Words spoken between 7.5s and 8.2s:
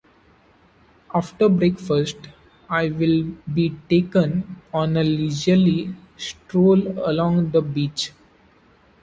the beach.